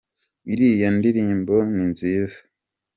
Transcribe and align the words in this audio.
iriya 0.51 0.87
ndirimbo 0.97 1.55
ni 1.73 1.85
nziza. 1.91 2.39